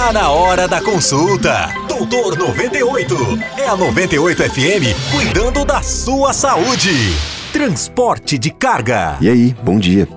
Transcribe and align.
Tá 0.00 0.14
na 0.14 0.30
hora 0.30 0.66
da 0.66 0.80
consulta. 0.80 1.68
Doutor 1.86 2.34
98. 2.34 3.14
É 3.58 3.68
a 3.68 3.76
98 3.76 4.44
FM 4.44 5.12
cuidando 5.12 5.62
da 5.62 5.82
sua 5.82 6.32
saúde. 6.32 6.90
Transporte 7.52 8.38
de 8.38 8.48
carga. 8.48 9.18
E 9.20 9.28
aí, 9.28 9.54
bom 9.62 9.78
dia. 9.78 10.08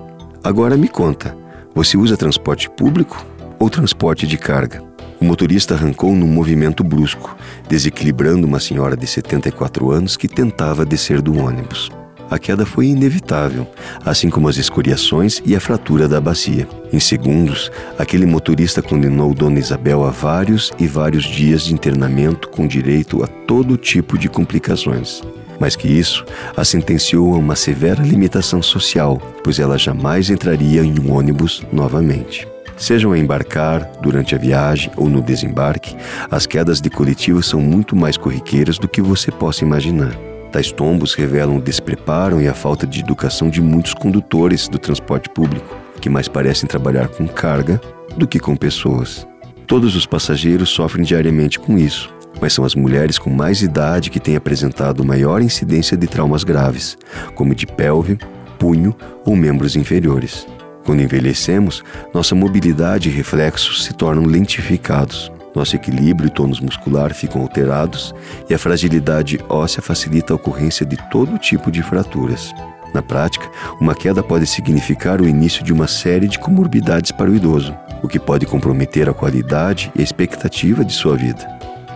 Agora 0.42 0.74
me 0.78 0.88
conta, 0.88 1.36
você 1.74 1.98
usa 1.98 2.16
transporte 2.16 2.70
público 2.70 3.26
ou 3.58 3.68
transporte 3.68 4.26
de 4.26 4.38
carga? 4.38 4.82
O 5.20 5.24
motorista 5.26 5.74
arrancou 5.74 6.14
num 6.14 6.28
movimento 6.28 6.82
brusco, 6.82 7.36
desequilibrando 7.68 8.46
uma 8.46 8.60
senhora 8.60 8.96
de 8.96 9.06
74 9.06 9.90
anos 9.92 10.16
que 10.16 10.26
tentava 10.26 10.86
descer 10.86 11.20
do 11.20 11.36
ônibus. 11.38 11.90
A 12.30 12.38
queda 12.38 12.64
foi 12.64 12.86
inevitável, 12.86 13.66
assim 14.04 14.30
como 14.30 14.48
as 14.48 14.56
escoriações 14.56 15.42
e 15.44 15.54
a 15.54 15.60
fratura 15.60 16.08
da 16.08 16.20
bacia. 16.20 16.66
Em 16.92 16.98
segundos, 16.98 17.70
aquele 17.98 18.26
motorista 18.26 18.82
condenou 18.82 19.34
Dona 19.34 19.58
Isabel 19.58 20.04
a 20.04 20.10
vários 20.10 20.72
e 20.78 20.86
vários 20.86 21.24
dias 21.24 21.64
de 21.64 21.74
internamento 21.74 22.48
com 22.48 22.66
direito 22.66 23.22
a 23.22 23.26
todo 23.26 23.76
tipo 23.76 24.16
de 24.18 24.28
complicações. 24.28 25.22
Mais 25.60 25.76
que 25.76 25.86
isso, 25.86 26.24
a 26.56 26.64
sentenciou 26.64 27.34
a 27.34 27.38
uma 27.38 27.54
severa 27.54 28.02
limitação 28.02 28.60
social, 28.60 29.18
pois 29.42 29.58
ela 29.58 29.78
jamais 29.78 30.30
entraria 30.30 30.82
em 30.82 30.98
um 30.98 31.12
ônibus 31.12 31.64
novamente. 31.72 32.48
Sejam 32.76 33.12
a 33.12 33.18
embarcar, 33.18 33.88
durante 34.02 34.34
a 34.34 34.38
viagem 34.38 34.90
ou 34.96 35.08
no 35.08 35.22
desembarque, 35.22 35.96
as 36.28 36.44
quedas 36.44 36.80
de 36.80 36.90
coletivo 36.90 37.42
são 37.42 37.60
muito 37.60 37.94
mais 37.94 38.16
corriqueiras 38.16 38.78
do 38.78 38.88
que 38.88 39.00
você 39.00 39.30
possa 39.30 39.64
imaginar. 39.64 40.33
Tais 40.54 40.70
tombos 40.70 41.14
revelam 41.14 41.56
o 41.56 41.60
despreparo 41.60 42.40
e 42.40 42.46
a 42.46 42.54
falta 42.54 42.86
de 42.86 43.00
educação 43.00 43.50
de 43.50 43.60
muitos 43.60 43.92
condutores 43.92 44.68
do 44.68 44.78
transporte 44.78 45.28
público, 45.28 45.76
que 46.00 46.08
mais 46.08 46.28
parecem 46.28 46.68
trabalhar 46.68 47.08
com 47.08 47.26
carga 47.26 47.80
do 48.16 48.24
que 48.24 48.38
com 48.38 48.54
pessoas. 48.54 49.26
Todos 49.66 49.96
os 49.96 50.06
passageiros 50.06 50.68
sofrem 50.68 51.04
diariamente 51.04 51.58
com 51.58 51.76
isso, 51.76 52.14
mas 52.40 52.52
são 52.52 52.64
as 52.64 52.76
mulheres 52.76 53.18
com 53.18 53.30
mais 53.30 53.62
idade 53.62 54.10
que 54.10 54.20
têm 54.20 54.36
apresentado 54.36 55.04
maior 55.04 55.42
incidência 55.42 55.96
de 55.96 56.06
traumas 56.06 56.44
graves, 56.44 56.96
como 57.34 57.52
de 57.52 57.66
pelve, 57.66 58.16
punho 58.56 58.94
ou 59.26 59.34
membros 59.34 59.74
inferiores. 59.74 60.46
Quando 60.84 61.02
envelhecemos, 61.02 61.82
nossa 62.14 62.36
mobilidade 62.36 63.08
e 63.08 63.12
reflexos 63.12 63.82
se 63.82 63.92
tornam 63.92 64.24
lentificados. 64.24 65.32
Nosso 65.54 65.76
equilíbrio 65.76 66.26
e 66.26 66.30
tônus 66.30 66.60
muscular 66.60 67.14
ficam 67.14 67.40
alterados 67.40 68.14
e 68.50 68.54
a 68.54 68.58
fragilidade 68.58 69.38
óssea 69.48 69.80
facilita 69.80 70.32
a 70.32 70.36
ocorrência 70.36 70.84
de 70.84 70.96
todo 71.10 71.38
tipo 71.38 71.70
de 71.70 71.82
fraturas. 71.82 72.52
Na 72.92 73.02
prática, 73.02 73.50
uma 73.80 73.94
queda 73.94 74.22
pode 74.22 74.46
significar 74.46 75.20
o 75.20 75.28
início 75.28 75.64
de 75.64 75.72
uma 75.72 75.86
série 75.86 76.28
de 76.28 76.38
comorbidades 76.38 77.12
para 77.12 77.30
o 77.30 77.34
idoso, 77.34 77.76
o 78.02 78.08
que 78.08 78.18
pode 78.18 78.46
comprometer 78.46 79.08
a 79.08 79.14
qualidade 79.14 79.92
e 79.96 80.00
a 80.00 80.04
expectativa 80.04 80.84
de 80.84 80.92
sua 80.92 81.16
vida. 81.16 81.46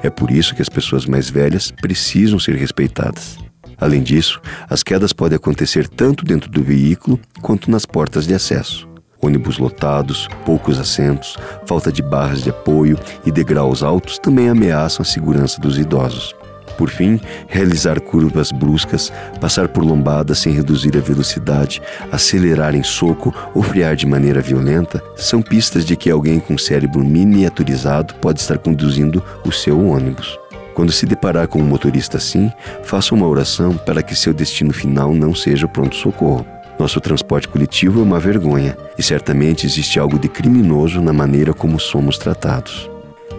É 0.02 0.10
por 0.10 0.30
isso 0.30 0.54
que 0.54 0.62
as 0.62 0.68
pessoas 0.68 1.06
mais 1.06 1.28
velhas 1.28 1.70
precisam 1.70 2.38
ser 2.38 2.54
respeitadas. 2.54 3.38
Além 3.80 4.02
disso, 4.02 4.40
as 4.68 4.82
quedas 4.82 5.12
podem 5.12 5.36
acontecer 5.36 5.88
tanto 5.88 6.24
dentro 6.24 6.50
do 6.50 6.62
veículo 6.62 7.18
quanto 7.40 7.70
nas 7.70 7.86
portas 7.86 8.26
de 8.26 8.34
acesso. 8.34 8.88
Ônibus 9.20 9.58
lotados, 9.58 10.28
poucos 10.44 10.78
assentos, 10.78 11.36
falta 11.66 11.90
de 11.90 12.02
barras 12.02 12.42
de 12.42 12.50
apoio 12.50 12.98
e 13.26 13.32
degraus 13.32 13.82
altos 13.82 14.18
também 14.18 14.48
ameaçam 14.48 15.02
a 15.02 15.06
segurança 15.06 15.60
dos 15.60 15.78
idosos. 15.78 16.34
Por 16.78 16.90
fim, 16.90 17.20
realizar 17.48 18.00
curvas 18.00 18.52
bruscas, 18.52 19.12
passar 19.40 19.66
por 19.66 19.84
lombadas 19.84 20.38
sem 20.38 20.52
reduzir 20.52 20.96
a 20.96 21.00
velocidade, 21.00 21.82
acelerar 22.12 22.76
em 22.76 22.84
soco 22.84 23.34
ou 23.52 23.64
frear 23.64 23.96
de 23.96 24.06
maneira 24.06 24.40
violenta 24.40 25.02
são 25.16 25.42
pistas 25.42 25.84
de 25.84 25.96
que 25.96 26.08
alguém 26.08 26.38
com 26.38 26.56
cérebro 26.56 27.04
miniaturizado 27.04 28.14
pode 28.14 28.38
estar 28.38 28.58
conduzindo 28.58 29.20
o 29.44 29.50
seu 29.50 29.84
ônibus. 29.88 30.38
Quando 30.72 30.92
se 30.92 31.04
deparar 31.04 31.48
com 31.48 31.58
um 31.58 31.66
motorista 31.66 32.18
assim, 32.18 32.52
faça 32.84 33.12
uma 33.12 33.26
oração 33.26 33.76
para 33.76 34.00
que 34.00 34.14
seu 34.14 34.32
destino 34.32 34.72
final 34.72 35.12
não 35.12 35.34
seja 35.34 35.66
o 35.66 35.68
pronto-socorro. 35.68 36.46
Nosso 36.78 37.00
transporte 37.00 37.48
coletivo 37.48 38.00
é 38.00 38.02
uma 38.02 38.20
vergonha 38.20 38.76
e 38.96 39.02
certamente 39.02 39.66
existe 39.66 39.98
algo 39.98 40.18
de 40.18 40.28
criminoso 40.28 41.00
na 41.00 41.12
maneira 41.12 41.52
como 41.52 41.80
somos 41.80 42.16
tratados. 42.16 42.88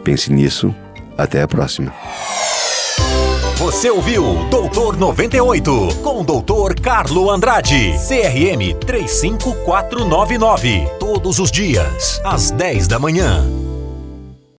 Pense 0.03 0.31
nisso. 0.31 0.75
Até 1.17 1.41
a 1.41 1.47
próxima. 1.47 1.93
Você 3.57 3.89
ouviu 3.89 4.47
Doutor 4.49 4.95
98 4.95 5.95
com 6.01 6.21
o 6.21 6.23
Doutor 6.23 6.79
Carlo 6.79 7.29
Andrade, 7.29 7.93
CRM 8.07 8.73
35499. 8.85 10.87
Todos 10.97 11.39
os 11.39 11.51
dias, 11.51 12.21
às 12.23 12.51
10 12.51 12.87
da 12.87 12.97
manhã. 12.97 13.68